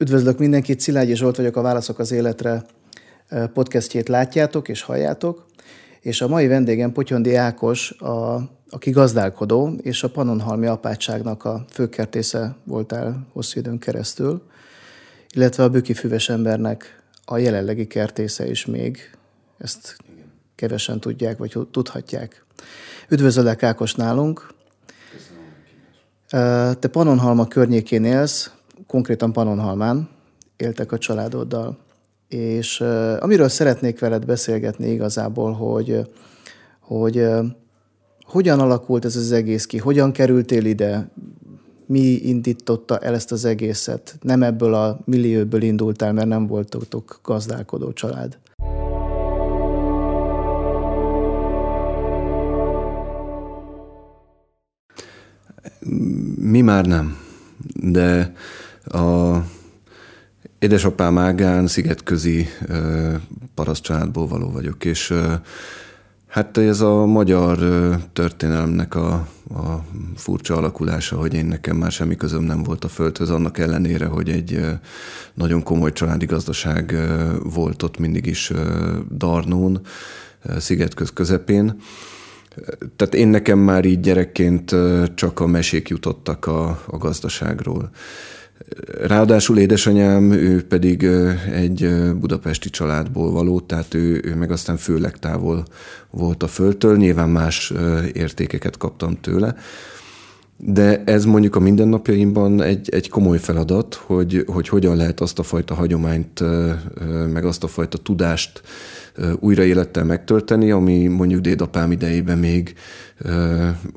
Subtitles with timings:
[0.00, 2.64] Üdvözlök mindenkit, Szilágyi Zsolt vagyok, a Válaszok az Életre
[3.28, 5.46] eh, podcastjét látjátok és halljátok,
[6.00, 12.56] és a mai vendégem Potyondi Ákos, a, aki gazdálkodó, és a Panonhalmi apátságnak a főkertésze
[12.64, 14.42] voltál hosszú időn keresztül,
[15.34, 19.10] illetve a Büki Füves embernek a jelenlegi kertésze is még,
[19.58, 19.96] ezt
[20.54, 22.44] kevesen tudják, vagy tudhatják.
[23.08, 24.54] Üdvözöllek Ákos nálunk.
[26.28, 28.50] Eh, te Panonhalma környékén élsz,
[28.86, 30.08] konkrétan Panonhalmán
[30.56, 31.78] éltek a családoddal.
[32.28, 32.80] És
[33.20, 36.10] amiről szeretnék veled beszélgetni igazából, hogy,
[36.80, 37.26] hogy
[38.22, 41.08] hogyan alakult ez az egész ki, hogyan kerültél ide,
[41.86, 44.16] mi indította el ezt az egészet.
[44.20, 48.38] Nem ebből a millióből indultál, mert nem voltatok gazdálkodó család.
[56.36, 57.16] Mi már nem,
[57.74, 58.32] de
[58.92, 59.44] a
[60.58, 62.46] édesapám ágán szigetközi
[63.54, 65.14] paraszt családból való vagyok, és
[66.28, 67.58] hát ez a magyar
[68.12, 69.12] történelemnek a,
[69.54, 69.84] a
[70.16, 74.28] furcsa alakulása, hogy én nekem már semmi közöm nem volt a földhöz, annak ellenére, hogy
[74.28, 74.60] egy
[75.34, 76.96] nagyon komoly családi gazdaság
[77.42, 78.52] volt ott mindig is
[79.10, 79.80] Darnón,
[80.58, 81.80] szigetköz közepén.
[82.96, 84.74] Tehát én nekem már így gyerekként
[85.14, 87.90] csak a mesék jutottak a, a gazdaságról.
[89.06, 91.02] Ráadásul édesanyám, ő pedig
[91.52, 95.64] egy budapesti családból való, tehát ő, ő meg aztán főleg távol
[96.10, 97.72] volt a földtől, nyilván más
[98.12, 99.54] értékeket kaptam tőle.
[100.56, 105.42] De ez mondjuk a mindennapjaimban egy, egy komoly feladat, hogy, hogy hogyan lehet azt a
[105.42, 106.42] fajta hagyományt,
[107.32, 108.62] meg azt a fajta tudást
[109.40, 112.74] újra élettel megtölteni, ami mondjuk dédapám idejében még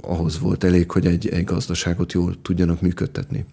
[0.02, 3.46] ahhoz volt elég, hogy egy, egy gazdaságot jól tudjanak működtetni.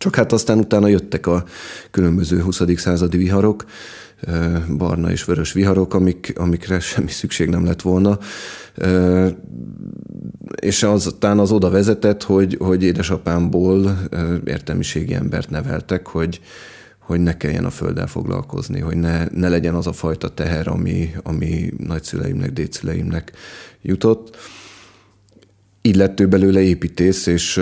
[0.00, 1.44] Csak hát aztán utána jöttek a
[1.90, 2.62] különböző 20.
[2.76, 3.64] századi viharok,
[4.76, 8.18] barna és vörös viharok, amik, amikre semmi szükség nem lett volna.
[10.60, 13.98] És aztán az oda vezetett, hogy, hogy édesapámból
[14.44, 16.40] értelmiségi embert neveltek, hogy,
[16.98, 21.10] hogy ne kelljen a földdel foglalkozni, hogy ne, ne legyen az a fajta teher, ami,
[21.22, 23.32] ami nagyszüleimnek, dédszüleimnek
[23.82, 24.36] jutott.
[25.82, 27.60] Így lett ő belőle építész, és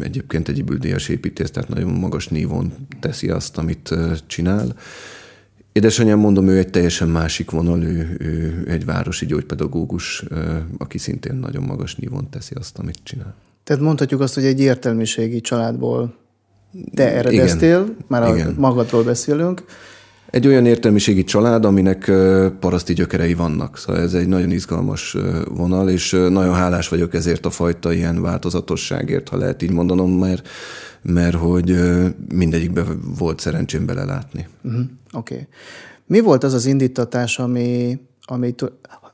[0.00, 3.94] egyébként egy üldíjas építész, tehát nagyon magas nívon teszi azt, amit
[4.26, 4.76] csinál.
[5.72, 10.24] Édesanyám, mondom, ő egy teljesen másik vonal, ő, ő egy városi gyógypedagógus,
[10.78, 13.34] aki szintén nagyon magas nívon teszi azt, amit csinál.
[13.64, 16.14] Tehát mondhatjuk azt, hogy egy értelmiségi családból
[16.94, 17.96] te eredeztél, Igen.
[18.06, 18.54] már Igen.
[18.58, 19.64] magadról beszélünk,
[20.30, 22.12] egy olyan értelmiségi család, aminek
[22.60, 23.78] paraszti gyökerei vannak.
[23.78, 25.16] Szóval ez egy nagyon izgalmas
[25.48, 30.48] vonal, és nagyon hálás vagyok ezért a fajta ilyen változatosságért, ha lehet így mondanom, mert,
[31.02, 31.78] mert hogy
[32.34, 32.84] mindegyikbe
[33.18, 34.48] volt szerencsém belelátni.
[34.62, 34.80] Uh-huh.
[35.12, 35.34] Oké.
[35.34, 35.46] Okay.
[36.06, 38.54] Mi volt az az indítatás, ami, ami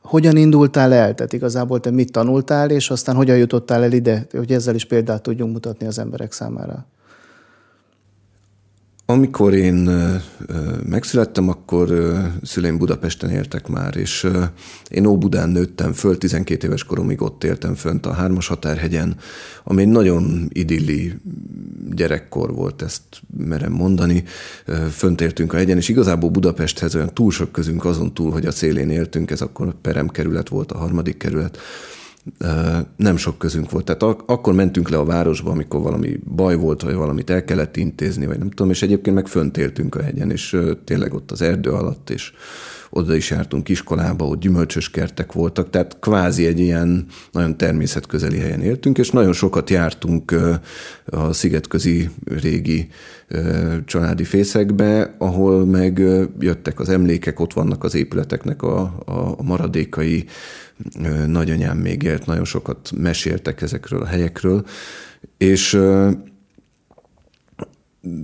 [0.03, 1.15] hogyan indultál el?
[1.15, 5.23] Tehát igazából te mit tanultál, és aztán hogyan jutottál el ide, hogy ezzel is példát
[5.23, 6.87] tudjunk mutatni az emberek számára?
[9.09, 9.91] Amikor én
[10.89, 11.93] megszülettem, akkor
[12.43, 14.27] szüleim Budapesten éltek már, és
[14.91, 19.17] én Óbudán nőttem föl, 12 éves koromig ott éltem fönt a Hármas Határhegyen,
[19.65, 21.15] ami egy nagyon idilli
[21.91, 23.03] gyerekkor volt, ezt
[23.37, 24.25] merem mondani.
[24.91, 28.53] Fönt éltünk a hegyen, és igazából Budapesthez olyan túl sok közünk azon túl, hogy a
[28.53, 31.59] szélén éltünk, ez akkor Perem kerület volt, a harmadik kerület,
[32.97, 33.85] nem sok közünk volt.
[33.85, 37.77] Tehát ak- akkor mentünk le a városba, amikor valami baj volt, vagy valamit el kellett
[37.77, 39.57] intézni, vagy nem tudom, és egyébként meg fönt
[39.95, 42.33] a hegyen, és tényleg ott az erdő alatt, és
[42.97, 48.61] oda is jártunk iskolába, ott gyümölcsös kertek voltak, tehát kvázi egy ilyen nagyon természetközeli helyen
[48.61, 50.35] éltünk, és nagyon sokat jártunk
[51.07, 52.89] a szigetközi régi
[53.85, 55.99] családi fészekbe, ahol meg
[56.39, 60.25] jöttek az emlékek, ott vannak az épületeknek a, a maradékai,
[61.27, 64.65] nagyanyám még élt, nagyon sokat meséltek ezekről a helyekről,
[65.39, 65.81] és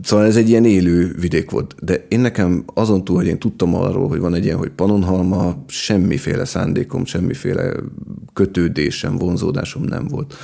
[0.02, 1.74] Szóval ez egy ilyen élő vidék volt.
[1.80, 5.64] De én nekem azon túl, hogy én tudtam arról, hogy van egy ilyen, hogy Panonhalma,
[5.68, 7.72] semmiféle szándékom, semmiféle
[8.32, 10.34] kötődésem, vonzódásom nem volt.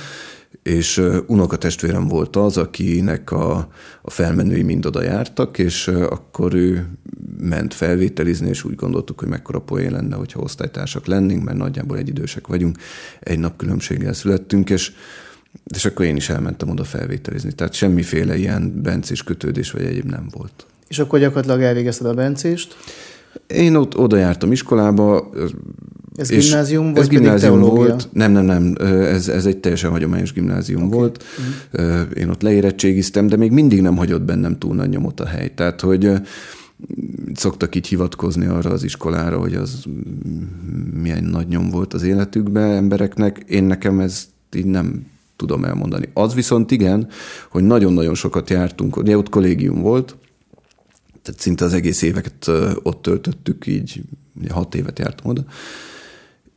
[0.63, 3.69] És unokatestvérem volt az, akinek a,
[4.01, 6.87] a felmenői mind oda jártak, és akkor ő
[7.39, 12.07] ment felvételizni, és úgy gondoltuk, hogy mekkora poén lenne, hogyha osztálytársak lennénk, mert nagyjából egy
[12.07, 12.77] idősek vagyunk,
[13.19, 14.91] egy nap különbséggel születtünk, és
[15.75, 17.51] és akkor én is elmentem oda felvételizni.
[17.51, 20.65] Tehát semmiféle ilyen bencés kötődés vagy egyéb nem volt.
[20.87, 22.77] És akkor gyakorlatilag elvégezted a bencést?
[23.47, 25.29] Én ott oda jártam iskolába,
[26.15, 28.09] Ez és gimnázium vagy ez gimnázium volt.
[28.11, 28.75] Nem, nem, nem.
[29.01, 30.97] Ez, ez egy teljesen hagyományos gimnázium okay.
[30.97, 31.23] volt.
[31.71, 32.07] Uh-huh.
[32.15, 35.53] Én ott leérettségiztem, de még mindig nem hagyott bennem túl nagy nyomot a hely.
[35.53, 36.11] Tehát, hogy
[37.33, 39.83] szoktak így hivatkozni arra az iskolára, hogy az
[41.01, 43.43] milyen nagy nyom volt az életükben embereknek.
[43.47, 44.25] Én nekem ez
[44.55, 45.05] így nem
[45.39, 46.09] tudom elmondani.
[46.13, 47.07] Az viszont igen,
[47.49, 50.17] hogy nagyon-nagyon sokat jártunk, ugye ott kollégium volt,
[51.21, 52.47] tehát szinte az egész éveket
[52.83, 54.01] ott töltöttük, így
[54.49, 55.45] hat évet jártam oda,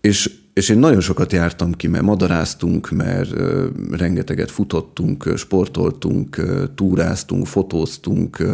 [0.01, 3.31] és, és én nagyon sokat jártam ki, mert madaráztunk, mert
[3.91, 6.43] rengeteget futottunk, sportoltunk,
[6.75, 8.45] túráztunk, fotóztunk,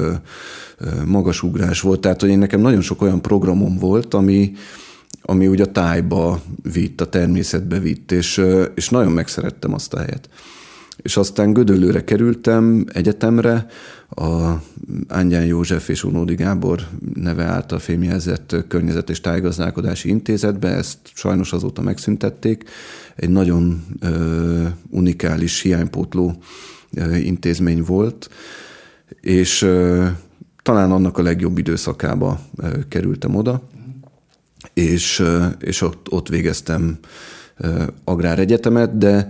[1.06, 2.00] magasugrás volt.
[2.00, 4.52] Tehát, hogy én nekem nagyon sok olyan programom volt, ami,
[5.22, 8.42] ami úgy a tájba vitt, a természetbe vitt, és,
[8.74, 10.28] és nagyon megszerettem azt a helyet.
[11.02, 13.66] És aztán Gödöllőre kerültem egyetemre,
[14.10, 14.52] a
[15.08, 21.82] Ángyán József és Unódi Gábor neve által fémjelzett Környezet és Tájgazdálkodási Intézetbe, ezt sajnos azóta
[21.82, 22.64] megszüntették.
[23.16, 26.42] Egy nagyon ö, unikális hiánypótló
[26.94, 28.28] ö, intézmény volt,
[29.20, 30.06] és ö,
[30.62, 33.62] talán annak a legjobb időszakába ö, kerültem oda,
[34.78, 35.22] és,
[35.60, 36.98] és ott, ott végeztem
[38.04, 39.28] agráregyetemet, de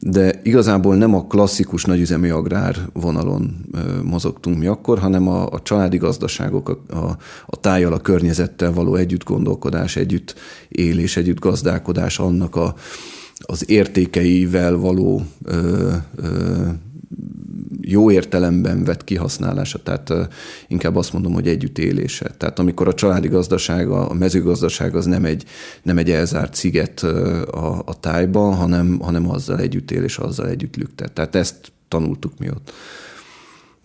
[0.00, 3.66] de igazából nem a klasszikus nagyüzemi agrár vonalon
[4.04, 7.16] mozogtunk mi akkor, hanem a, a családi gazdaságok, a, a,
[7.46, 10.34] a tájjal, a környezettel való együtt gondolkodás, együtt
[10.68, 12.74] élés, együtt gazdálkodás, annak a,
[13.38, 16.66] az értékeivel való ö, ö,
[17.90, 20.12] jó értelemben vett kihasználása, tehát
[20.68, 22.30] inkább azt mondom, hogy együttélése.
[22.36, 25.44] Tehát amikor a családi gazdaság, a mezőgazdaság az nem egy,
[25.82, 27.02] nem egy elzárt sziget
[27.50, 31.12] a, a tájban, hanem, hanem azzal együttélés, azzal együtt lüktet.
[31.12, 32.72] Tehát ezt tanultuk mi ott.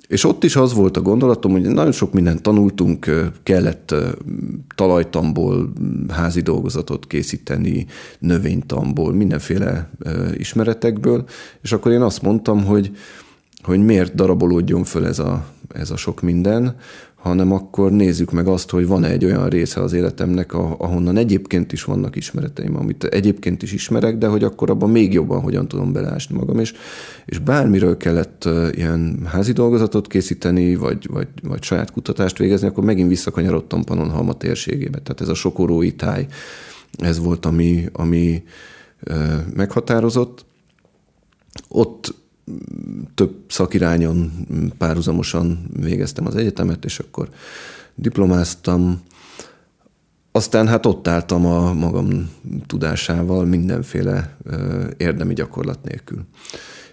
[0.08, 3.96] És ott is az volt a gondolatom, hogy nagyon sok mindent tanultunk, kellett
[4.76, 5.74] talajtamból
[6.10, 7.86] házi dolgozatot készíteni,
[8.20, 9.90] növénytamból, mindenféle
[10.38, 11.26] ismeretekből,
[11.62, 12.92] és akkor én azt mondtam, hogy,
[13.64, 16.76] hogy miért darabolódjon föl ez a, ez a sok minden,
[17.24, 21.84] hanem akkor nézzük meg azt, hogy van-e egy olyan része az életemnek, ahonnan egyébként is
[21.84, 26.36] vannak ismereteim, amit egyébként is ismerek, de hogy akkor abban még jobban hogyan tudom beleásni
[26.36, 26.74] magam, és,
[27.26, 33.10] és bármiről kellett ilyen házi dolgozatot készíteni, vagy, vagy, vagy saját kutatást végezni, akkor megint
[33.10, 35.00] visszakanyarodtam Panonhalma térségébe.
[35.00, 36.26] Tehát ez a sokorói táj,
[36.98, 38.44] ez volt, ami, ami
[39.54, 40.46] meghatározott.
[41.68, 42.23] Ott
[43.16, 44.32] több szakirányon
[44.78, 47.30] párhuzamosan végeztem az egyetemet, és akkor
[47.96, 49.02] diplomáztam.
[50.32, 52.30] Aztán hát ott álltam a magam
[52.68, 54.38] tudásával mindenféle
[54.98, 56.22] érdemi gyakorlat nélkül.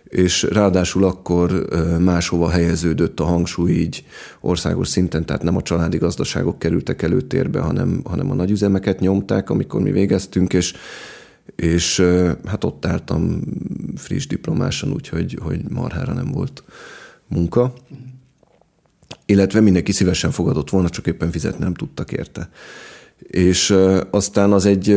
[0.04, 1.68] És ráadásul akkor
[1.98, 4.04] máshova helyeződött a hangsúly így
[4.40, 9.80] országos szinten, tehát nem a családi gazdaságok kerültek előtérbe, hanem, hanem a nagyüzemeket nyomták, amikor
[9.80, 10.74] mi végeztünk, és
[11.56, 12.02] és
[12.44, 13.42] hát ott álltam
[13.96, 16.64] friss diplomásan, úgyhogy hogy marhára nem volt
[17.28, 17.72] munka.
[19.26, 22.50] Illetve mindenki szívesen fogadott volna, csak éppen fizetni nem tudtak érte.
[23.18, 23.76] És
[24.10, 24.96] aztán az egy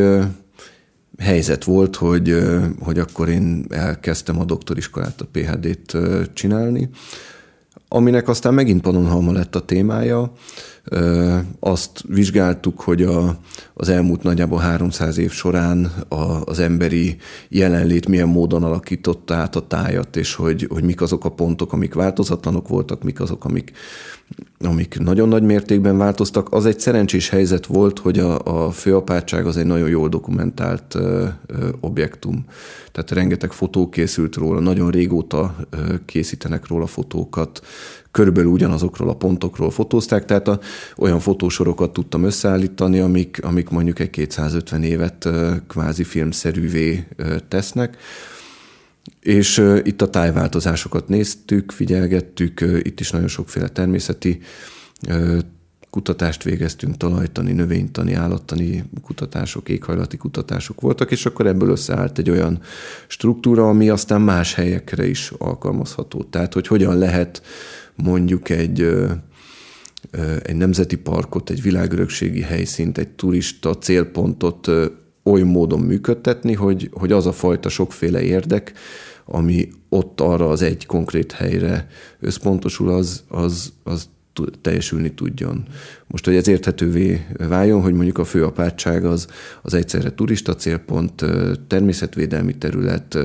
[1.17, 2.37] helyzet volt, hogy,
[2.79, 5.97] hogy akkor én elkezdtem a doktoriskolát, a PHD-t
[6.33, 6.89] csinálni,
[7.87, 10.33] aminek aztán megint Pannonhalma lett a témája.
[11.59, 13.37] Azt vizsgáltuk, hogy a,
[13.73, 17.17] az elmúlt nagyjából 300 év során a, az emberi
[17.49, 21.93] jelenlét milyen módon alakította át a tájat, és hogy, hogy mik azok a pontok, amik
[21.93, 23.71] változatlanok voltak, mik azok, amik,
[24.59, 26.53] amik nagyon nagy mértékben változtak.
[26.53, 31.27] Az egy szerencsés helyzet volt, hogy a, a főapátság az egy nagyon jól dokumentált ö,
[31.45, 32.45] ö, objektum.
[32.91, 37.61] Tehát rengeteg fotó készült róla, nagyon régóta ö, készítenek róla fotókat,
[38.13, 40.59] körülbelül ugyanazokról a pontokról fotózták, tehát a,
[40.97, 45.29] olyan fotósorokat tudtam összeállítani, amik, amik mondjuk egy 250 évet
[45.67, 47.07] kvázi filmszerűvé
[47.47, 47.97] tesznek.
[49.19, 54.39] És itt a tájváltozásokat néztük, figyelgettük, itt is nagyon sokféle természeti
[55.89, 62.59] kutatást végeztünk, talajtani, növénytani, állattani kutatások, éghajlati kutatások voltak, és akkor ebből összeállt egy olyan
[63.07, 66.23] struktúra, ami aztán más helyekre is alkalmazható.
[66.23, 67.41] Tehát, hogy hogyan lehet
[67.95, 68.81] mondjuk egy,
[70.43, 74.71] egy nemzeti parkot, egy világörökségi helyszínt, egy turista célpontot
[75.23, 78.73] oly módon működtetni, hogy, hogy az a fajta sokféle érdek,
[79.25, 81.87] ami ott arra az egy konkrét helyre
[82.19, 84.09] összpontosul, az, az, az
[84.61, 85.63] teljesülni tudjon.
[86.07, 89.27] Most, hogy ez érthetővé váljon, hogy mondjuk a főapátság az,
[89.61, 91.25] az egyszerre turista célpont,
[91.67, 93.17] természetvédelmi terület,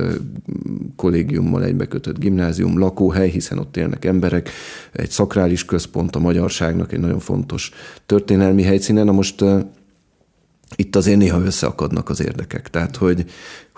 [0.95, 4.49] kollégiummal egybekötött gimnázium, lakóhely, hiszen ott élnek emberek,
[4.91, 7.71] egy szakrális központ a magyarságnak, egy nagyon fontos
[8.05, 9.05] történelmi helyszínen.
[9.05, 9.43] Na most
[10.75, 12.69] itt azért néha összeakadnak az érdekek.
[12.69, 13.25] Tehát, hogy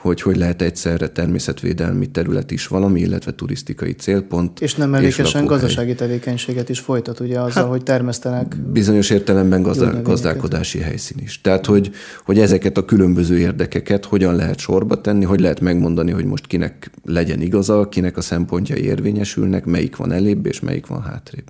[0.01, 4.61] hogy hogy lehet egyszerre természetvédelmi terület is valami, illetve turisztikai célpont.
[4.61, 8.55] És nem mellékesen gazdasági tevékenységet is folytat, ugye azzal, hát, hogy termesztenek.
[8.71, 11.41] Bizonyos értelemben gazdá, gazdálkodási helyszín is.
[11.41, 11.91] Tehát, hogy,
[12.25, 16.91] hogy ezeket a különböző érdekeket hogyan lehet sorba tenni, hogy lehet megmondani, hogy most kinek
[17.05, 21.47] legyen igaza, kinek a szempontjai érvényesülnek, melyik van elébb, és melyik van hátrébb.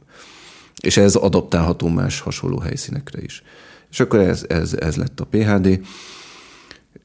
[0.81, 3.43] És ez adaptálható más hasonló helyszínekre is.
[3.91, 5.79] És akkor ez, ez, ez lett a PHD.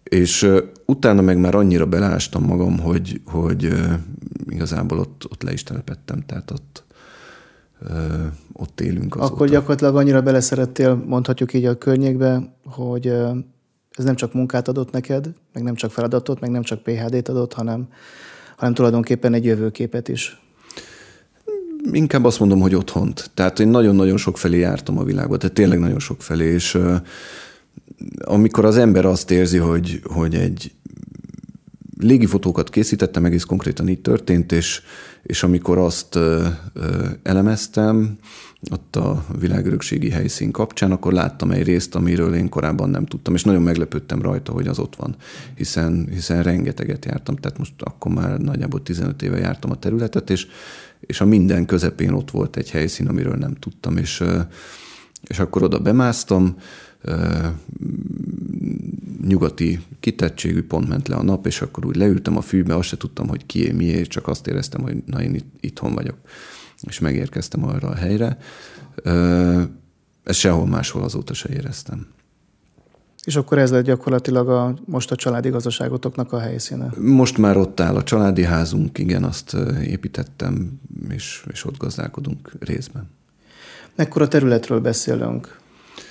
[0.03, 0.51] És
[0.87, 3.69] utána meg már annyira belástam magam, hogy, hogy
[4.49, 6.85] igazából ott, ott le is telepettem, tehát ott,
[8.53, 9.33] ott élünk azóta.
[9.33, 13.07] Akkor gyakorlatilag annyira beleszerettél, mondhatjuk így a környékbe, hogy
[13.91, 17.53] ez nem csak munkát adott neked, meg nem csak feladatot, meg nem csak PHD-t adott,
[17.53, 17.89] hanem,
[18.57, 20.41] hanem tulajdonképpen egy jövőképet is.
[21.93, 23.31] Inkább azt mondom, hogy otthont.
[23.35, 26.79] Tehát én nagyon-nagyon sok felé jártam a világba, tehát tényleg nagyon sok felé, és
[28.25, 30.73] amikor az ember azt érzi, hogy, hogy egy
[31.99, 34.83] légifotókat készítettem, egész konkrétan így történt, és,
[35.23, 38.19] és amikor azt ö, ö, elemeztem,
[38.71, 43.45] ott a világörökségi helyszín kapcsán, akkor láttam egy részt, amiről én korábban nem tudtam, és
[43.45, 45.17] nagyon meglepődtem rajta, hogy az ott van,
[45.55, 50.47] hiszen, hiszen rengeteget jártam, tehát most akkor már nagyjából 15 éve jártam a területet, és,
[51.01, 54.25] és a minden közepén ott volt egy helyszín, amiről nem tudtam, és,
[55.23, 56.57] és akkor oda bemásztam,
[59.23, 62.97] nyugati kitettségű, pont ment le a nap, és akkor úgy leültem a fűbe, azt se
[62.97, 66.17] tudtam, hogy kié, mié, csak azt éreztem, hogy na én itt, itthon vagyok.
[66.81, 68.39] És megérkeztem arra a helyre.
[70.23, 72.07] Ezt sehol máshol azóta se éreztem.
[73.25, 76.91] És akkor ez lett gyakorlatilag a, most a családi gazdaságotoknak a helyszíne?
[76.99, 83.11] Most már ott áll a családi házunk, igen, azt építettem, és, és ott gazdálkodunk részben.
[83.95, 85.59] Mekkora területről beszélünk?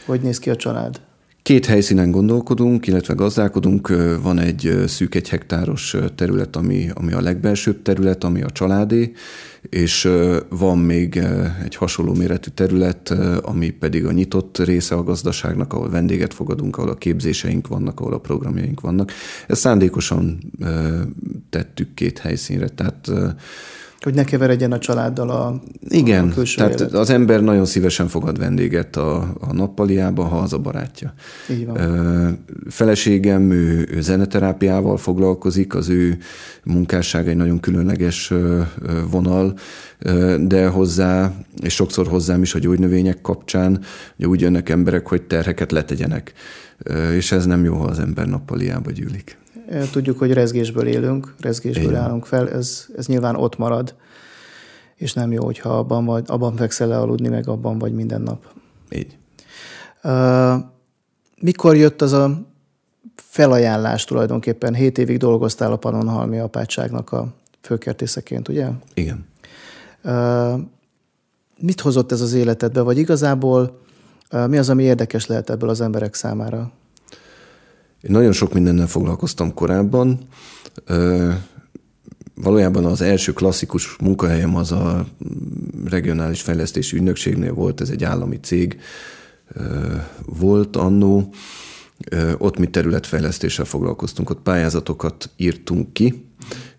[0.06, 1.01] Hogy néz ki a család?
[1.42, 3.94] Két helyszínen gondolkodunk, illetve gazdálkodunk.
[4.22, 9.12] Van egy szűk egy hektáros terület, ami, ami a legbelsőbb terület, ami a családé,
[9.70, 10.10] és
[10.50, 11.22] van még
[11.63, 13.10] egy hasonló méretű terület,
[13.42, 18.13] ami pedig a nyitott része a gazdaságnak, ahol vendéget fogadunk, ahol a képzéseink vannak, ahol
[18.13, 19.12] a programjaink vannak.
[19.48, 20.39] Ezt szándékosan
[21.50, 23.12] tettük két helyszínre, tehát
[24.05, 26.93] hogy ne keveredjen a családdal a Igen, a tehát élet.
[26.93, 31.13] az ember nagyon szívesen fogad vendéget a, a nappaliába, ha az a barátja.
[31.50, 32.39] Így van.
[32.69, 36.17] Feleségem, ő, ő zeneterápiával foglalkozik, az ő
[36.63, 38.33] munkássága egy nagyon különleges
[39.12, 39.57] vonal,
[40.39, 43.79] de hozzá, és sokszor hozzám is a gyógynövények kapcsán,
[44.17, 46.33] hogy úgy jönnek emberek, hogy terheket letegyenek.
[47.15, 49.38] És ez nem jó, ha az ember nappaliába gyűlik.
[49.91, 52.01] Tudjuk, hogy rezgésből élünk, rezgésből Igen.
[52.01, 53.95] állunk fel, ez, ez nyilván ott marad,
[54.95, 58.45] és nem jó, hogyha abban, vagy, abban fekszel le aludni, meg abban vagy minden nap.
[58.89, 59.17] Így.
[61.41, 62.41] Mikor jött az a
[63.15, 64.74] felajánlás tulajdonképpen?
[64.74, 68.67] Hét évig dolgoztál a Panonhalmi apátságnak a főkertészeként, ugye?
[68.93, 69.25] Igen.
[71.60, 73.79] Mit hozott ez az életedbe, vagy igazából
[74.48, 76.72] mi az, ami érdekes lehet ebből az emberek számára?
[78.02, 80.20] Én nagyon sok mindennel foglalkoztam korábban.
[82.36, 85.06] Valójában az első klasszikus munkahelyem az a
[85.86, 88.80] regionális fejlesztési ügynökségnél volt, ez egy állami cég
[90.25, 91.34] volt annó.
[92.38, 96.25] Ott mi területfejlesztéssel foglalkoztunk, ott pályázatokat írtunk ki,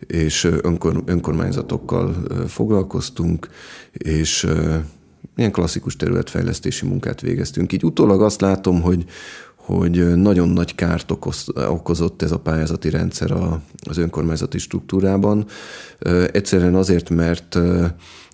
[0.07, 2.15] és önkor, önkormányzatokkal
[2.47, 3.49] foglalkoztunk,
[3.93, 4.47] és
[5.37, 7.73] ilyen klasszikus területfejlesztési munkát végeztünk.
[7.73, 9.05] Így utólag azt látom, hogy,
[9.67, 15.47] hogy nagyon nagy kárt okoz, okozott ez a pályázati rendszer a, az önkormányzati struktúrában.
[16.33, 17.59] Egyszerűen azért, mert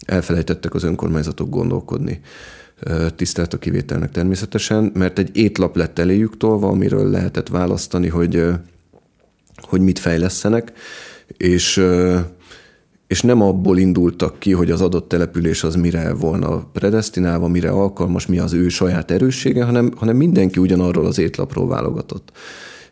[0.06, 2.20] elfelejtettek az önkormányzatok gondolkodni.
[3.16, 8.44] Tisztelt a kivételnek természetesen, mert egy étlap lett eléjük tolva, amiről lehetett választani, hogy,
[9.56, 10.72] hogy mit fejlesztenek,
[11.36, 11.84] és
[13.12, 18.26] és nem abból indultak ki, hogy az adott település az mire volna predestinálva, mire alkalmas,
[18.26, 22.32] mi az ő saját erőssége, hanem, hanem mindenki ugyanarról az étlapról válogatott.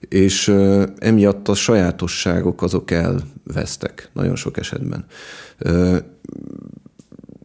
[0.08, 0.54] És
[0.98, 5.04] emiatt a sajátosságok azok elvesztek nagyon sok esetben.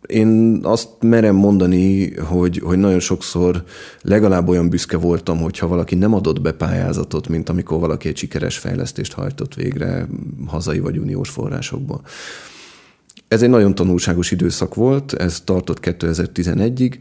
[0.08, 3.63] Én azt merem mondani, hogy, hogy nagyon sokszor
[4.01, 8.58] legalább olyan büszke voltam, hogyha valaki nem adott be pályázatot, mint amikor valaki egy sikeres
[8.58, 10.08] fejlesztést hajtott végre
[10.48, 12.01] hazai vagy uniós forrásokból.
[13.27, 16.94] Ez egy nagyon tanulságos időszak volt, ez tartott 2011-ig,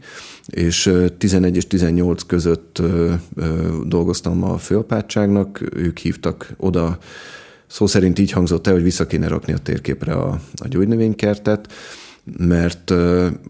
[0.45, 2.81] és 11 és 18 között
[3.85, 6.97] dolgoztam a főapátságnak, ők hívtak oda,
[7.67, 11.71] szó szerint így hangzott el, hogy vissza kéne rakni a térképre a, a gyógynövénykertet,
[12.37, 12.93] mert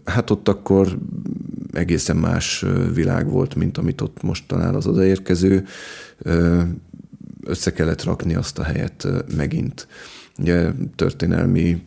[0.04, 0.98] hát ott akkor
[1.72, 2.64] egészen más
[2.94, 5.64] világ volt, mint amit ott most talál az odaérkező.
[7.44, 9.88] Össze kellett rakni azt a helyet megint.
[10.38, 11.82] Ugye történelmi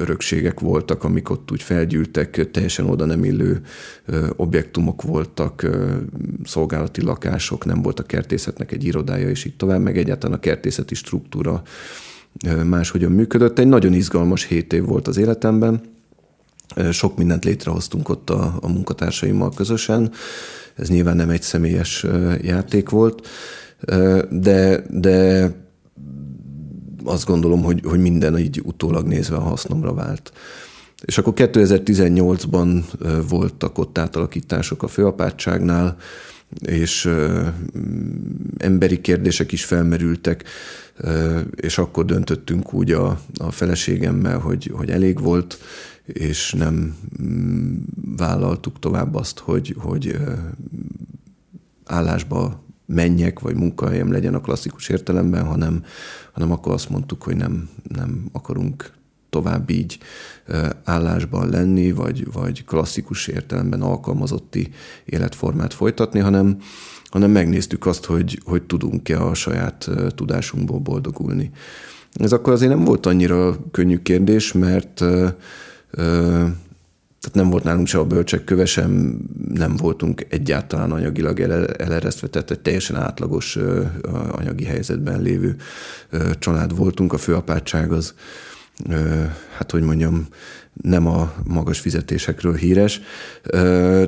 [0.00, 3.60] örökségek voltak, amik ott úgy felgyűltek, teljesen oda nem illő
[4.36, 5.66] objektumok voltak,
[6.44, 10.94] szolgálati lakások, nem volt a kertészetnek egy irodája, és így tovább, meg egyáltalán a kertészeti
[10.94, 11.62] struktúra
[12.64, 13.58] máshogyan működött.
[13.58, 15.80] Egy nagyon izgalmas hét év volt az életemben.
[16.90, 20.12] Sok mindent létrehoztunk ott a, a munkatársaimmal közösen.
[20.74, 22.06] Ez nyilván nem egy személyes
[22.42, 23.28] játék volt,
[24.30, 25.48] de, de
[27.04, 30.32] azt gondolom, hogy, hogy minden így utólag nézve a hasznomra vált.
[31.04, 32.82] És akkor 2018-ban
[33.28, 35.96] voltak ott átalakítások a főapátságnál,
[36.58, 37.10] és
[38.58, 40.44] emberi kérdések is felmerültek,
[41.54, 45.58] és akkor döntöttünk úgy a, a feleségemmel, hogy, hogy elég volt,
[46.04, 46.96] és nem
[48.16, 50.16] vállaltuk tovább azt, hogy, hogy
[51.84, 55.84] állásba menjek, vagy munkahelyem legyen a klasszikus értelemben, hanem,
[56.32, 58.92] hanem akkor azt mondtuk, hogy nem, nem akarunk
[59.30, 59.98] tovább így
[60.84, 64.70] állásban lenni, vagy, vagy klasszikus értelemben alkalmazotti
[65.04, 66.56] életformát folytatni, hanem,
[67.10, 71.50] hanem megnéztük azt, hogy, hogy tudunk-e a saját tudásunkból boldogulni.
[72.12, 75.04] Ez akkor azért nem volt annyira könnyű kérdés, mert
[77.20, 79.18] tehát nem volt nálunk se a bölcsek köve, sem
[79.54, 81.40] nem voltunk egyáltalán anyagilag
[81.78, 83.58] eleresztve, tehát egy teljesen átlagos
[84.30, 85.56] anyagi helyzetben lévő
[86.38, 87.12] család voltunk.
[87.12, 88.14] A főapátság az,
[89.56, 90.26] hát hogy mondjam,
[90.82, 93.00] nem a magas fizetésekről híres,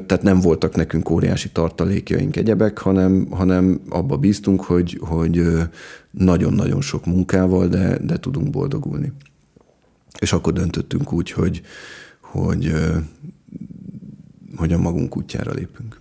[0.07, 5.43] tehát nem voltak nekünk óriási tartalékjaink egyebek, hanem, hanem abba bíztunk, hogy, hogy
[6.11, 9.13] nagyon-nagyon sok munkával, de, de tudunk boldogulni.
[10.19, 11.63] És akkor döntöttünk úgy, hogy,
[12.33, 12.73] hogy,
[14.57, 16.01] hogy a magunk útjára lépünk.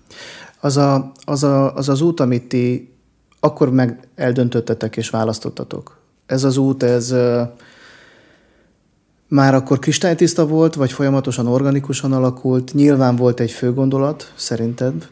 [0.59, 2.93] Az, a, az, a, az az út, amit ti
[3.39, 7.15] akkor meg eldöntöttetek és választottatok, ez az út, ez
[9.27, 12.73] már akkor kristálytiszta volt, vagy folyamatosan organikusan alakult?
[12.73, 15.09] Nyilván volt egy fő gondolat, szerinted,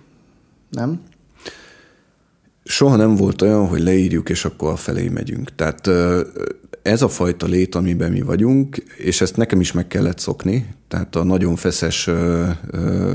[0.69, 1.01] nem?
[2.63, 5.55] Soha nem volt olyan, hogy leírjuk, és akkor a felé megyünk.
[5.55, 5.89] Tehát
[6.89, 11.15] ez a fajta lét, amiben mi vagyunk, és ezt nekem is meg kellett szokni, tehát
[11.15, 13.13] a nagyon feszes ö, ö,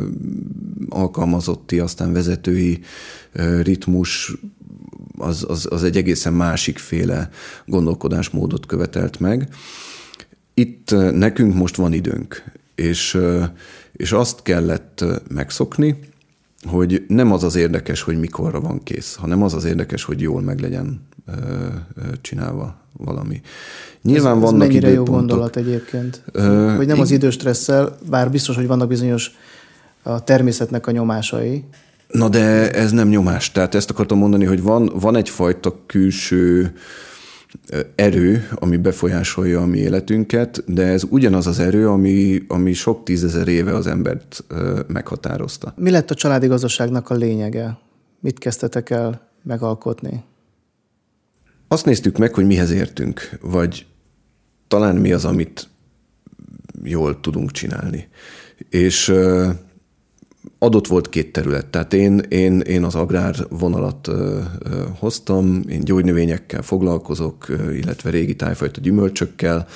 [0.88, 2.80] alkalmazotti, aztán vezetői
[3.32, 4.32] ö, ritmus
[5.18, 7.30] az, az, az egy egészen másik féle
[7.66, 9.48] gondolkodásmódot követelt meg.
[10.54, 13.18] Itt nekünk most van időnk, és,
[13.92, 15.98] és azt kellett megszokni,
[16.62, 20.40] hogy nem az az érdekes, hogy mikorra van kész, hanem az az érdekes, hogy jól
[20.40, 21.06] meg legyen
[22.20, 23.40] csinálva valami.
[24.02, 25.14] Nyilván ez, vannak ez mennyire időpontok.
[25.14, 26.22] jó gondolat egyébként.
[26.32, 29.30] Ö, hogy nem az időstresszel, bár biztos, hogy vannak bizonyos
[30.02, 31.64] a természetnek a nyomásai.
[32.08, 33.52] Na de ez nem nyomás.
[33.52, 36.72] Tehát ezt akartam mondani, hogy van, van egyfajta külső
[37.94, 43.48] erő, ami befolyásolja a mi életünket, de ez ugyanaz az erő, ami, ami sok tízezer
[43.48, 44.44] éve az embert
[44.86, 45.74] meghatározta.
[45.76, 47.78] Mi lett a családi gazdaságnak a lényege?
[48.20, 50.24] Mit kezdtetek el megalkotni?
[51.74, 53.86] Azt néztük meg, hogy mihez értünk, vagy
[54.68, 55.68] talán mi az, amit
[56.82, 58.08] jól tudunk csinálni.
[58.68, 59.12] És
[60.58, 61.66] adott volt két terület.
[61.66, 64.10] Tehát én, én, én az agrár vonalat
[64.98, 69.66] hoztam, én gyógynövényekkel foglalkozok, illetve régi tájfajta gyümölcsökkel.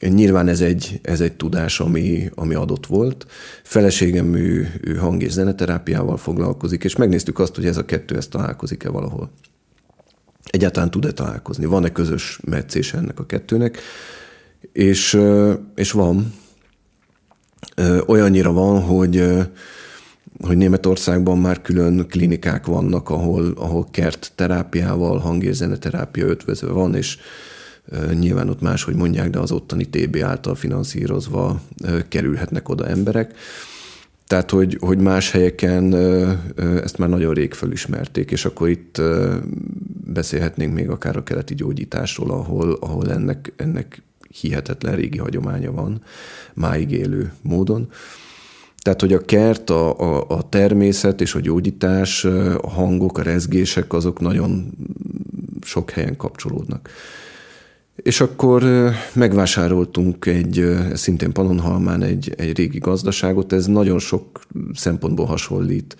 [0.00, 3.26] Nyilván ez egy, ez egy tudás, ami, ami adott volt.
[3.62, 8.30] Feleségem ő, ő hang- és zeneterápiával foglalkozik, és megnéztük azt, hogy ez a kettő ezt
[8.30, 9.30] találkozik-e valahol.
[10.50, 11.64] Egyáltalán tud-e találkozni?
[11.64, 13.78] Van-e közös meccése ennek a kettőnek?
[14.72, 15.18] És,
[15.74, 16.34] és van.
[18.06, 19.24] Olyannyira van, hogy
[20.46, 26.94] hogy Németországban már külön klinikák vannak, ahol, ahol kert terápiával, hang- és zeneterápia ötvözve van,
[26.94, 27.18] és
[28.12, 31.60] nyilván ott máshogy mondják, de az ottani TB által finanszírozva
[32.08, 33.34] kerülhetnek oda emberek.
[34.30, 35.94] Tehát, hogy, hogy más helyeken
[36.82, 39.02] ezt már nagyon rég felismerték, és akkor itt
[40.04, 44.02] beszélhetnénk még akár a keleti gyógyításról, ahol, ahol ennek, ennek
[44.40, 46.02] hihetetlen régi hagyománya van,
[46.54, 47.88] máig élő módon.
[48.82, 52.24] Tehát, hogy a kert, a, a, a természet és a gyógyítás,
[52.60, 54.70] a hangok, a rezgések, azok nagyon
[55.62, 56.90] sok helyen kapcsolódnak.
[58.02, 64.40] És akkor megvásároltunk egy, szintén Panonhalmán egy, egy régi gazdaságot, ez nagyon sok
[64.74, 65.96] szempontból hasonlít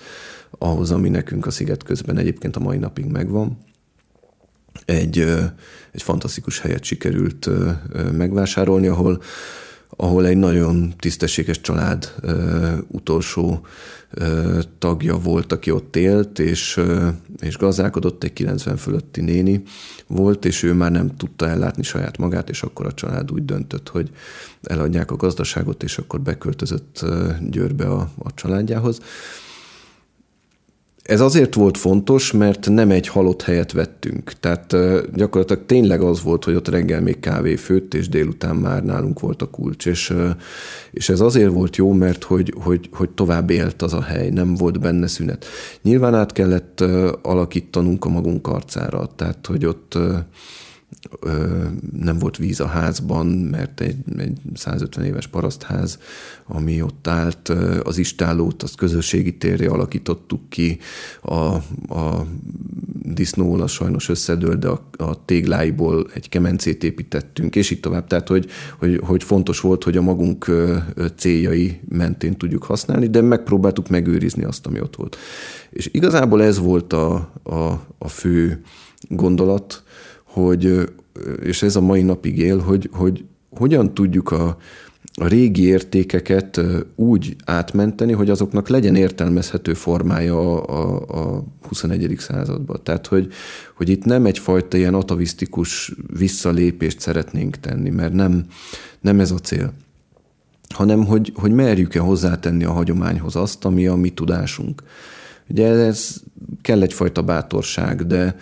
[0.58, 3.58] ahhoz, ami nekünk a sziget közben egyébként a mai napig megvan.
[4.84, 5.18] Egy,
[5.92, 7.50] egy fantasztikus helyet sikerült
[8.12, 9.22] megvásárolni, ahol
[9.96, 12.14] ahol egy nagyon tisztességes család
[12.88, 13.66] utolsó
[14.78, 16.80] tagja volt, aki ott élt, és,
[17.40, 19.62] és gazdálkodott, egy 90 fölötti néni
[20.06, 23.88] volt, és ő már nem tudta ellátni saját magát, és akkor a család úgy döntött,
[23.88, 24.10] hogy
[24.62, 27.04] eladják a gazdaságot, és akkor beköltözött
[27.50, 29.00] Győrbe a, a családjához.
[31.10, 34.32] Ez azért volt fontos, mert nem egy halott helyet vettünk.
[34.40, 34.76] Tehát
[35.14, 39.42] gyakorlatilag tényleg az volt, hogy ott reggel még kávé főtt, és délután már nálunk volt
[39.42, 39.86] a kulcs.
[39.86, 40.14] És,
[40.90, 44.54] és ez azért volt jó, mert hogy, hogy, hogy tovább élt az a hely, nem
[44.54, 45.44] volt benne szünet.
[45.82, 46.80] Nyilván át kellett
[47.22, 49.98] alakítanunk a magunk arcára, tehát hogy ott
[51.92, 55.98] nem volt víz a házban, mert egy, egy 150 éves parasztház,
[56.46, 57.48] ami ott állt,
[57.82, 60.78] az istálót, azt közösségi térre alakítottuk ki,
[61.22, 61.34] a,
[61.94, 62.26] a
[63.02, 68.06] disznóla sajnos összedőlt, de a, a tégláiból egy kemencét építettünk, és így tovább.
[68.06, 68.46] Tehát, hogy,
[68.78, 70.50] hogy, hogy fontos volt, hogy a magunk
[71.16, 75.16] céljai mentén tudjuk használni, de megpróbáltuk megőrizni azt, ami ott volt.
[75.70, 78.62] És igazából ez volt a, a, a fő
[79.08, 79.82] gondolat,
[80.32, 80.90] hogy,
[81.42, 84.56] és ez a mai napig él, hogy, hogy hogyan tudjuk a,
[85.14, 86.60] a régi értékeket
[86.96, 92.14] úgy átmenteni, hogy azoknak legyen értelmezhető formája a, a, a 21.
[92.18, 92.80] században.
[92.82, 93.32] Tehát, hogy,
[93.74, 98.46] hogy itt nem egyfajta ilyen atavisztikus visszalépést szeretnénk tenni, mert nem,
[99.00, 99.72] nem ez a cél,
[100.74, 104.82] hanem hogy, hogy merjük-e hozzátenni a hagyományhoz azt, ami a mi tudásunk.
[105.48, 106.16] Ugye ez
[106.62, 108.36] kell egyfajta bátorság, de,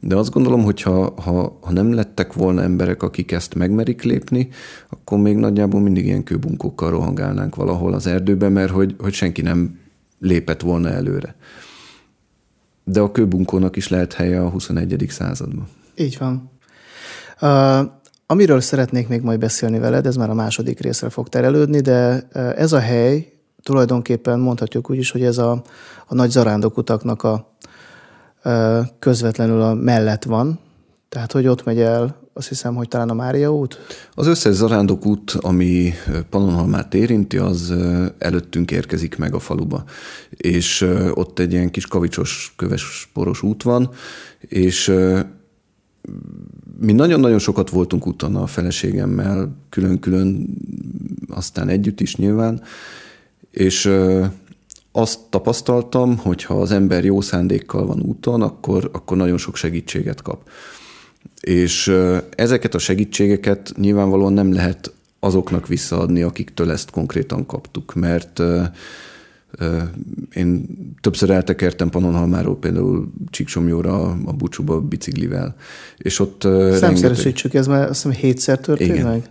[0.00, 4.48] de azt gondolom, hogy ha, ha, ha nem lettek volna emberek, akik ezt megmerik lépni,
[4.88, 9.78] akkor még nagyjából mindig ilyen kőbunkókkal rohangálnánk valahol az erdőbe, mert hogy, hogy senki nem
[10.20, 11.34] lépett volna előre.
[12.84, 15.06] De a kőbunkónak is lehet helye a 21.
[15.08, 15.68] században.
[15.96, 16.50] Így van.
[17.40, 17.90] Uh,
[18.26, 22.72] amiről szeretnék még majd beszélni veled, ez már a második részre fog terelődni, de ez
[22.72, 23.32] a hely
[23.62, 25.62] tulajdonképpen mondhatjuk úgy is, hogy ez a,
[26.06, 27.56] a nagy zarándokutaknak a,
[28.98, 30.58] közvetlenül a mellett van,
[31.08, 33.78] tehát hogy ott megy el, azt hiszem, hogy talán a Mária út?
[34.14, 35.92] Az összes zarándok út, ami
[36.30, 37.74] Pannonhalmát érinti, az
[38.18, 39.84] előttünk érkezik meg a faluba.
[40.30, 43.90] És ott egy ilyen kis kavicsos, köves, poros út van,
[44.40, 44.94] és
[46.80, 50.56] mi nagyon-nagyon sokat voltunk úton a feleségemmel, külön-külön,
[51.28, 52.62] aztán együtt is nyilván,
[53.50, 53.90] és
[54.96, 60.22] azt tapasztaltam, hogy ha az ember jó szándékkal van úton, akkor, akkor nagyon sok segítséget
[60.22, 60.48] kap.
[61.40, 61.92] És
[62.30, 68.42] ezeket a segítségeket nyilvánvalóan nem lehet azoknak visszaadni, akiktől ezt konkrétan kaptuk, mert
[70.34, 70.66] én
[71.00, 75.56] többször eltekertem Panonhalmáról például Csíksomjóra a Bucsúba biciklivel,
[75.96, 76.40] és ott...
[76.72, 77.60] Szemszerűsítsük, rengeteg...
[77.60, 79.06] ez már azt hiszem hétszer történt igen.
[79.06, 79.28] meg?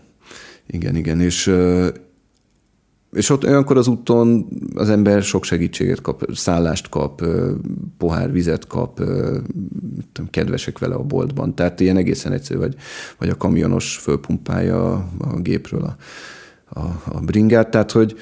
[0.67, 1.51] Igen, igen, és
[3.15, 7.25] és ott olyankor az úton az ember sok segítséget kap, szállást kap,
[7.97, 8.95] pohár vizet kap,
[10.11, 11.55] tudom, kedvesek vele a boltban.
[11.55, 12.75] Tehát ilyen egészen egyszerű, vagy,
[13.17, 15.95] vagy a kamionos fölpumpálja a, gépről a,
[16.79, 17.71] a, a bringát.
[17.71, 18.15] Tehát, hogy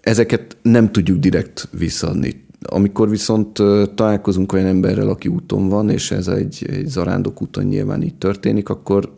[0.00, 2.44] ezeket nem tudjuk direkt visszaadni.
[2.62, 3.52] Amikor viszont
[3.94, 8.68] találkozunk olyan emberrel, aki úton van, és ez egy, egy zarándok úton nyilván így történik,
[8.68, 9.12] akkor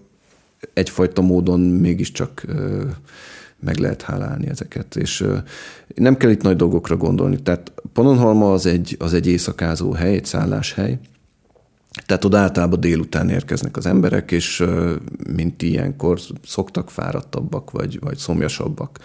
[0.72, 2.44] egyfajta módon mégiscsak
[3.64, 4.96] meg lehet hálálni ezeket.
[4.96, 5.24] És
[5.94, 7.42] nem kell itt nagy dolgokra gondolni.
[7.42, 10.98] Tehát Panonhalma az egy, az egy éjszakázó hely, egy szálláshely,
[12.06, 14.64] tehát oda általában délután érkeznek az emberek, és
[15.34, 18.98] mint ilyenkor szoktak fáradtabbak, vagy, vagy szomjasabbak,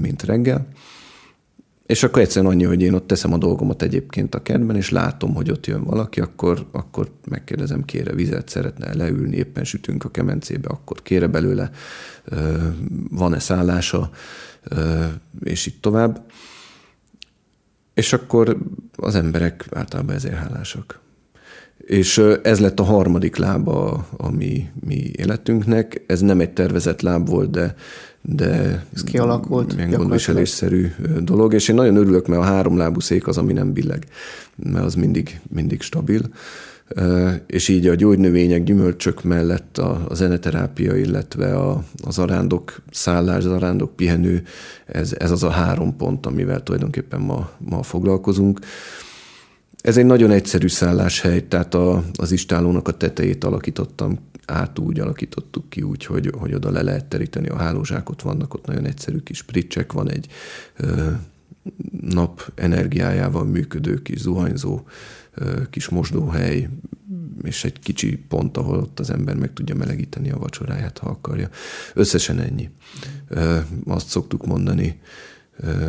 [0.00, 0.66] mint reggel.
[1.86, 5.34] És akkor egyszerűen annyi, hogy én ott teszem a dolgomat egyébként a kertben, és látom,
[5.34, 10.68] hogy ott jön valaki, akkor, akkor megkérdezem, kére vizet, szeretne leülni, éppen sütünk a kemencébe,
[10.68, 11.70] akkor kére belőle,
[13.10, 14.10] van-e szállása,
[15.44, 16.26] és itt tovább.
[17.94, 18.58] És akkor
[18.96, 21.00] az emberek általában ezért hálásak.
[21.76, 26.04] És ez lett a harmadik lába a mi, mi életünknek.
[26.06, 27.74] Ez nem egy tervezett láb volt, de
[28.22, 29.74] de ez kialakult.
[29.74, 34.06] Milyen gondviselésszerű dolog, és én nagyon örülök, mert a háromlábú szék az, ami nem billeg,
[34.56, 36.20] mert az mindig, mindig stabil.
[37.46, 43.52] És így a gyógynövények, gyümölcsök mellett a, a zeneterápia, illetve a, az arándok szállás, az
[43.52, 44.42] arándok pihenő,
[44.86, 48.60] ez, ez az a három pont, amivel tulajdonképpen ma, ma foglalkozunk.
[49.80, 55.70] Ez egy nagyon egyszerű szálláshely, tehát a, az istálónak a tetejét alakítottam át úgy alakítottuk
[55.70, 59.42] ki, úgy, hogy, hogy oda le lehet teríteni a hálózsákot, vannak ott nagyon egyszerű kis
[59.42, 60.26] pricsek, van egy
[60.76, 61.10] ö,
[62.00, 64.80] nap energiájával működő kis zuhanyzó,
[65.70, 66.68] kis mosdóhely,
[67.42, 71.48] és egy kicsi pont, ahol ott az ember meg tudja melegíteni a vacsoráját, ha akarja.
[71.94, 72.70] Összesen ennyi.
[73.86, 75.00] Azt szoktuk mondani,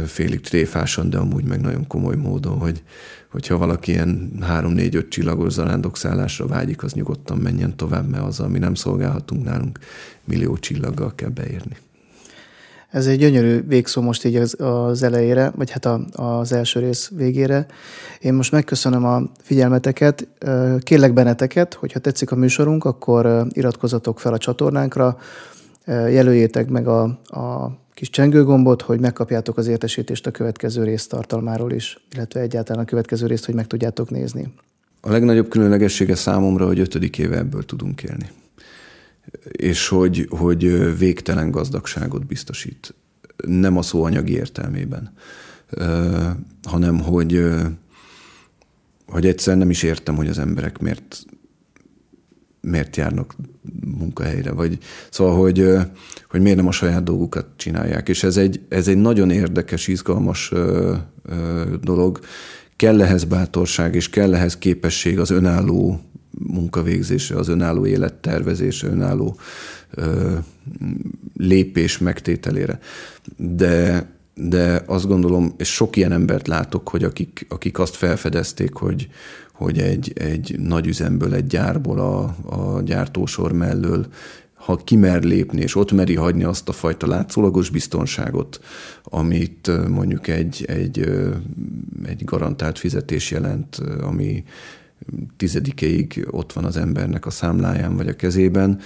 [0.05, 2.83] félig tréfásan, de amúgy meg nagyon komoly módon, hogy
[3.31, 8.73] hogyha valaki ilyen három-négy-öt csillagos zarándokszállásra vágyik, az nyugodtan menjen tovább, mert az, ami nem
[8.73, 9.79] szolgálhatunk nálunk,
[10.23, 11.77] millió csillaggal kell beérni.
[12.89, 17.11] Ez egy gyönyörű végszó most így az, az elejére, vagy hát a, az első rész
[17.15, 17.65] végére.
[18.19, 20.27] Én most megköszönöm a figyelmeteket,
[20.79, 25.17] kérlek benneteket, hogyha tetszik a műsorunk, akkor iratkozatok fel a csatornánkra,
[25.85, 32.05] jelöljétek meg a, a kis csengőgombot, hogy megkapjátok az értesítést a következő rész tartalmáról is,
[32.15, 34.53] illetve egyáltalán a következő részt, hogy meg tudjátok nézni.
[35.01, 38.29] A legnagyobb különlegessége számomra, hogy ötödik éve ebből tudunk élni.
[39.51, 42.93] És hogy, hogy végtelen gazdagságot biztosít.
[43.45, 45.13] Nem a szó anyagi értelmében,
[46.63, 47.45] hanem hogy,
[49.07, 51.25] hogy egyszer nem is értem, hogy az emberek miért
[52.67, 53.35] miért járnak
[53.97, 54.77] munkahelyre, vagy
[55.09, 55.67] szóval, hogy,
[56.29, 58.09] hogy miért nem a saját dolgukat csinálják.
[58.09, 60.51] És ez egy, ez egy nagyon érdekes, izgalmas
[61.81, 62.19] dolog.
[62.75, 65.99] Kell ehhez bátorság, és kell ehhez képesség az önálló
[66.39, 69.37] munkavégzésre, az önálló élettervezésre, önálló
[69.91, 70.33] ö,
[71.37, 72.79] lépés megtételére.
[73.37, 79.07] De, de azt gondolom, és sok ilyen embert látok, hogy akik, akik azt felfedezték, hogy,
[79.53, 84.07] hogy egy, egy nagy üzemből, egy gyárból a, a gyártósor mellől
[84.53, 88.59] ha kimer lépni, és ott meri hagyni azt a fajta látszólagos biztonságot,
[89.03, 90.99] amit mondjuk egy, egy,
[92.05, 94.43] egy garantált fizetés jelent, ami
[95.37, 98.79] tizedikéig ott van az embernek a számláján vagy a kezében,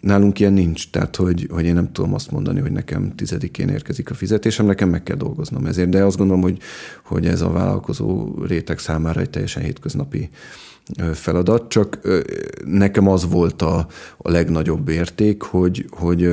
[0.00, 4.10] Nálunk ilyen nincs, tehát hogy, hogy én nem tudom azt mondani, hogy nekem tizedikén érkezik
[4.10, 6.58] a fizetésem, nekem meg kell dolgoznom ezért, de azt gondolom, hogy,
[7.04, 10.28] hogy ez a vállalkozó réteg számára egy teljesen hétköznapi
[11.12, 12.00] feladat, csak
[12.64, 16.30] nekem az volt a, a legnagyobb érték, hogy, hogy,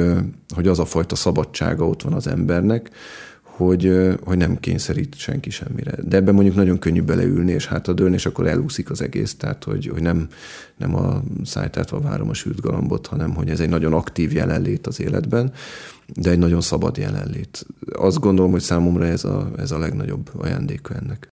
[0.56, 2.90] hogy az a fajta szabadsága ott van az embernek,
[3.64, 5.96] hogy, hogy nem kényszerít senki semmire.
[6.04, 9.88] De ebben mondjuk nagyon könnyű beleülni és hátradőlni, és akkor elúszik az egész, tehát hogy,
[9.88, 10.28] hogy nem,
[10.78, 15.02] nem a szájtátva várom a sült galambot, hanem hogy ez egy nagyon aktív jelenlét az
[15.02, 15.52] életben,
[16.08, 17.66] de egy nagyon szabad jelenlét.
[17.92, 21.20] Azt gondolom, hogy számomra ez a, ez a legnagyobb ajándéka ennek.